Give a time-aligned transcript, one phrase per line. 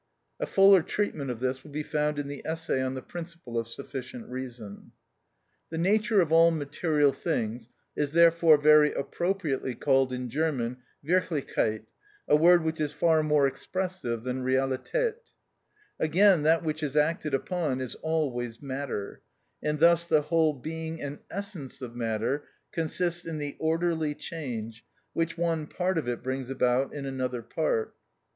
[0.39, 3.67] (A fuller treatment of this will be found in the essay on the Principle of
[3.67, 4.89] Sufficient Reason,§ 21, p.
[4.89, 4.93] 77.)
[5.69, 11.85] The nature of all material things is therefore very appropriately called in German Wirklichkeit,(6)
[12.29, 15.17] a word which is far more expressive than Realität.
[15.99, 19.21] Again, that which is acted upon is always matter,
[19.61, 24.83] and thus the whole being and essence of matter consists in the orderly change,
[25.13, 27.93] which one part of it brings about in another part.